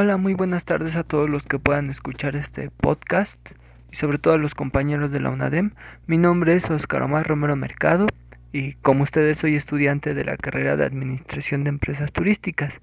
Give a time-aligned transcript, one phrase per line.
[0.00, 3.40] Hola, muy buenas tardes a todos los que puedan escuchar este podcast
[3.90, 5.72] y sobre todo a los compañeros de la UNADEM.
[6.06, 8.06] Mi nombre es Oscar Omar Romero Mercado
[8.52, 12.80] y como ustedes soy estudiante de la carrera de Administración de Empresas Turísticas.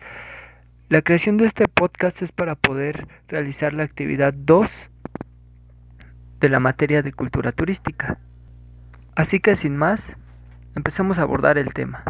[0.90, 4.90] La creación de este podcast es para poder realizar la actividad 2
[6.42, 8.18] de la materia de cultura turística.
[9.16, 10.18] Así que sin más,
[10.76, 12.04] empezamos a abordar el tema.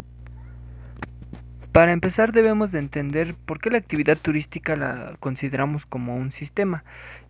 [1.76, 6.84] Para empezar debemos de entender por qué la actividad turística la consideramos como un sistema.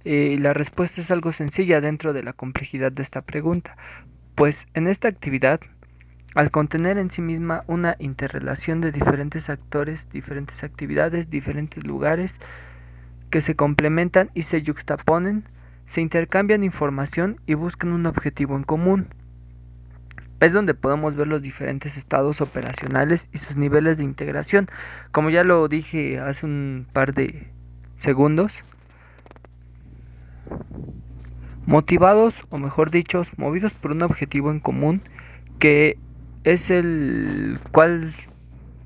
[0.05, 3.77] Eh, la respuesta es algo sencilla dentro de la complejidad de esta pregunta,
[4.36, 5.59] pues en esta actividad,
[6.36, 12.33] al contener en sí misma una interrelación de diferentes actores, diferentes actividades, diferentes lugares,
[13.30, 15.42] que se complementan y se yuxtaponen,
[15.86, 19.08] se intercambian información y buscan un objetivo en común
[20.40, 24.68] es donde podemos ver los diferentes estados operacionales y sus niveles de integración.
[25.12, 27.46] Como ya lo dije hace un par de
[27.96, 28.62] segundos,
[31.66, 35.02] motivados o mejor dicho, movidos por un objetivo en común
[35.58, 35.98] que
[36.44, 38.14] es el cual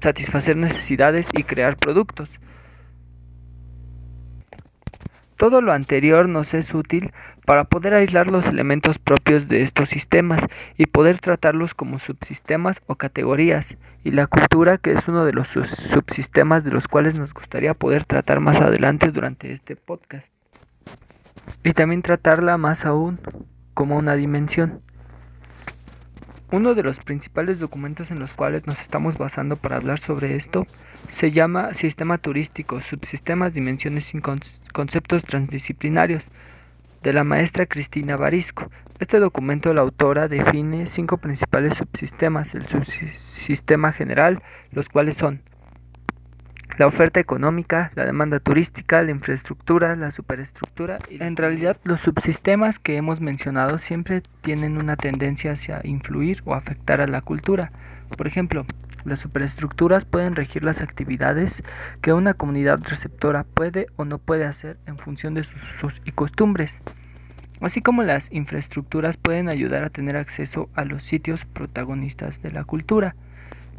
[0.00, 2.30] satisfacer necesidades y crear productos.
[5.36, 7.12] Todo lo anterior nos es útil
[7.44, 10.46] para poder aislar los elementos propios de estos sistemas
[10.76, 15.48] y poder tratarlos como subsistemas o categorías, y la cultura que es uno de los
[15.48, 20.32] subsistemas de los cuales nos gustaría poder tratar más adelante durante este podcast.
[21.64, 23.18] Y también tratarla más aún
[23.74, 24.80] como una dimensión.
[26.52, 30.66] Uno de los principales documentos en los cuales nos estamos basando para hablar sobre esto
[31.08, 34.20] se llama Sistema Turístico, Subsistemas, Dimensiones y
[34.72, 36.30] Conceptos Transdisciplinarios,
[37.02, 38.70] de la maestra Cristina Barisco.
[38.98, 45.42] Este documento la autora define cinco principales subsistemas, el subsistema general, los cuales son
[46.78, 50.98] la oferta económica, la demanda turística, la infraestructura, la superestructura.
[51.10, 57.00] En realidad los subsistemas que hemos mencionado siempre tienen una tendencia hacia influir o afectar
[57.00, 57.72] a la cultura.
[58.16, 58.66] Por ejemplo,
[59.04, 61.62] las superestructuras pueden regir las actividades
[62.02, 66.12] que una comunidad receptora puede o no puede hacer en función de sus usos y
[66.12, 66.78] costumbres,
[67.60, 72.64] así como las infraestructuras pueden ayudar a tener acceso a los sitios protagonistas de la
[72.64, 73.14] cultura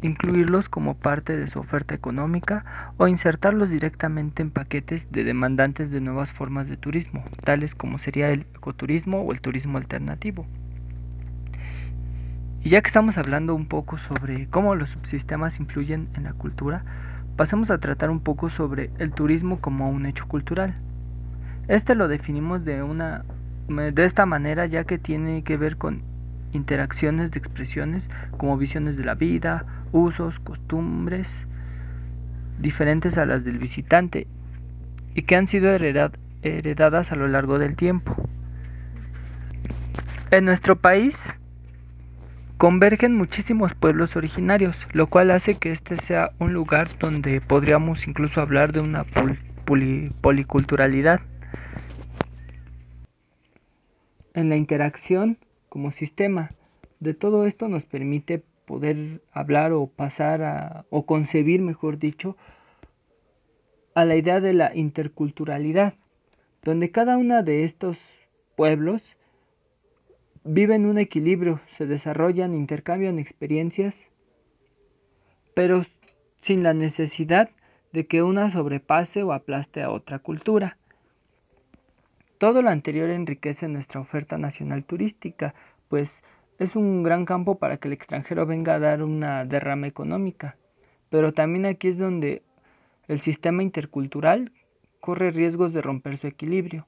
[0.02, 6.00] incluirlos como parte de su oferta económica o insertarlos directamente en paquetes de demandantes de
[6.00, 10.46] nuevas formas de turismo, tales como sería el ecoturismo o el turismo alternativo.
[12.64, 16.84] Y ya que estamos hablando un poco sobre cómo los subsistemas influyen en la cultura,
[17.36, 20.76] pasemos a tratar un poco sobre el turismo como un hecho cultural.
[21.66, 23.24] Este lo definimos de una
[23.68, 26.02] de esta manera ya que tiene que ver con
[26.52, 31.46] interacciones de expresiones como visiones de la vida, usos, costumbres
[32.58, 34.26] diferentes a las del visitante
[35.14, 38.14] y que han sido heredadas a lo largo del tiempo.
[40.30, 41.24] En nuestro país
[42.62, 48.40] convergen muchísimos pueblos originarios, lo cual hace que este sea un lugar donde podríamos incluso
[48.40, 49.04] hablar de una
[50.20, 51.22] policulturalidad.
[54.32, 56.52] En la interacción como sistema,
[57.00, 62.36] de todo esto nos permite poder hablar o pasar a, o concebir, mejor dicho,
[63.96, 65.94] a la idea de la interculturalidad,
[66.62, 67.98] donde cada uno de estos
[68.54, 69.02] pueblos
[70.44, 74.00] viven un equilibrio, se desarrollan, intercambian experiencias,
[75.54, 75.84] pero
[76.40, 77.50] sin la necesidad
[77.92, 80.78] de que una sobrepase o aplaste a otra cultura.
[82.38, 85.54] Todo lo anterior enriquece nuestra oferta nacional turística,
[85.88, 86.24] pues
[86.58, 90.56] es un gran campo para que el extranjero venga a dar una derrama económica,
[91.10, 92.42] pero también aquí es donde
[93.06, 94.52] el sistema intercultural
[95.00, 96.86] corre riesgos de romper su equilibrio,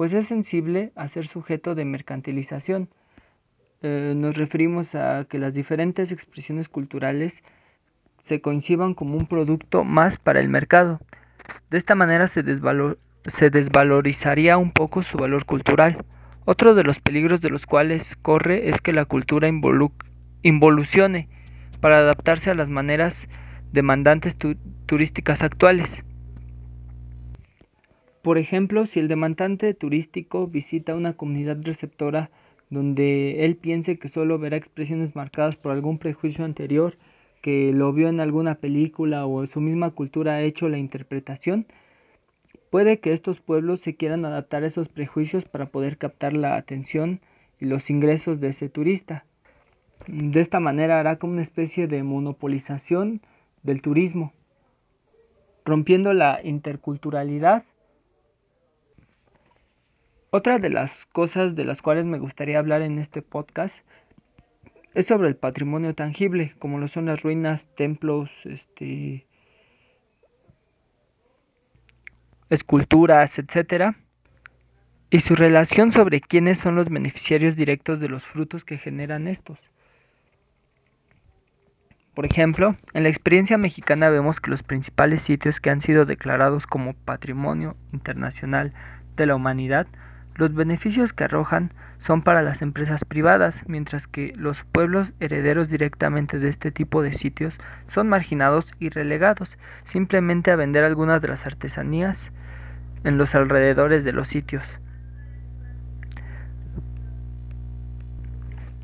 [0.00, 2.88] pues es sensible a ser sujeto de mercantilización.
[3.82, 7.44] Eh, nos referimos a que las diferentes expresiones culturales
[8.22, 11.00] se coincidan como un producto más para el mercado.
[11.68, 12.42] De esta manera se
[13.50, 16.02] desvalorizaría un poco su valor cultural.
[16.46, 19.50] Otro de los peligros de los cuales corre es que la cultura
[20.42, 21.28] involucione
[21.82, 23.28] para adaptarse a las maneras
[23.70, 24.34] demandantes
[24.86, 26.02] turísticas actuales.
[28.22, 32.30] Por ejemplo, si el demandante turístico visita una comunidad receptora
[32.68, 36.96] donde él piense que solo verá expresiones marcadas por algún prejuicio anterior,
[37.40, 41.66] que lo vio en alguna película o su misma cultura ha hecho la interpretación,
[42.70, 47.20] Puede que estos pueblos se quieran adaptar a esos prejuicios para poder captar la atención
[47.58, 49.24] y los ingresos de ese turista.
[50.06, 53.22] De esta manera hará como una especie de monopolización
[53.64, 54.32] del turismo,
[55.64, 57.64] rompiendo la interculturalidad.
[60.32, 63.76] Otra de las cosas de las cuales me gustaría hablar en este podcast
[64.94, 69.26] es sobre el patrimonio tangible, como lo son las ruinas, templos, este,
[72.48, 73.96] esculturas, etcétera,
[75.10, 79.58] y su relación sobre quiénes son los beneficiarios directos de los frutos que generan estos.
[82.14, 86.68] Por ejemplo, en la experiencia mexicana vemos que los principales sitios que han sido declarados
[86.68, 88.74] como Patrimonio Internacional
[89.16, 89.88] de la Humanidad,
[90.34, 96.38] los beneficios que arrojan son para las empresas privadas, mientras que los pueblos herederos directamente
[96.38, 97.54] de este tipo de sitios
[97.88, 102.32] son marginados y relegados simplemente a vender algunas de las artesanías
[103.04, 104.64] en los alrededores de los sitios.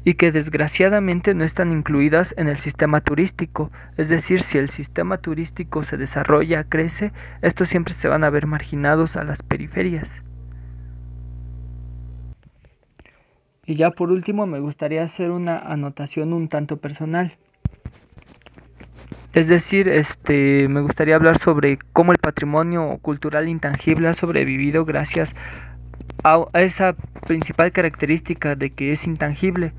[0.06, 3.72] y que desgraciadamente no están incluidas en el sistema turístico.
[3.96, 8.46] Es decir, si el sistema turístico se desarrolla, crece, estos siempre se van a ver
[8.46, 10.22] marginados a las periferias.
[13.66, 17.36] Y ya por último me gustaría hacer una anotación un tanto personal.
[19.32, 25.34] Es decir, este, me gustaría hablar sobre cómo el patrimonio cultural intangible ha sobrevivido gracias
[26.24, 26.94] a esa
[27.26, 29.72] principal característica de que es intangible.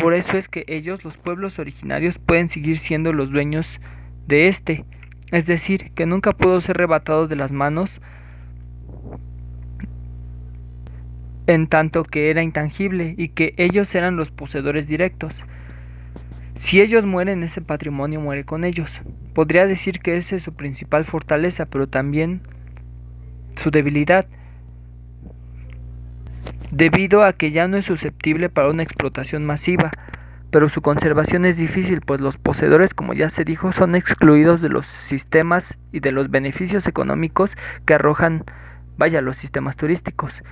[0.00, 3.80] Por eso es que ellos, los pueblos originarios, pueden seguir siendo los dueños
[4.26, 4.84] de este,
[5.30, 8.00] es decir, que nunca pudo ser arrebatado de las manos
[11.46, 15.34] en tanto que era intangible y que ellos eran los poseedores directos.
[16.54, 19.02] Si ellos mueren, ese patrimonio muere con ellos.
[19.34, 22.42] Podría decir que esa es su principal fortaleza, pero también
[23.56, 24.26] su debilidad,
[26.70, 29.90] debido a que ya no es susceptible para una explotación masiva,
[30.50, 34.68] pero su conservación es difícil, pues los poseedores, como ya se dijo, son excluidos de
[34.68, 37.56] los sistemas y de los beneficios económicos
[37.86, 38.44] que arrojan,
[38.98, 40.42] vaya, los sistemas turísticos.